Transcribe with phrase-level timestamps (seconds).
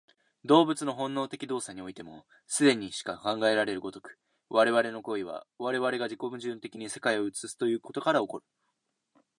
[0.45, 4.17] 動物の本能的動作においても、既にしか考えられる如く、
[4.49, 8.45] 我々の行為は我々が自己矛盾的に世界を映すということから起こる。